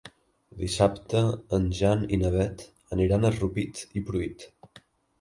[0.61, 1.21] Dissabte
[1.59, 2.67] en Jan i na Beth
[2.99, 4.53] aniran a Rupit i Pruit.